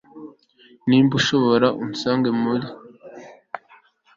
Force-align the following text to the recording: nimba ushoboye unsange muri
nimba 0.87 1.13
ushoboye 1.19 1.67
unsange 1.83 2.29
muri 2.41 2.67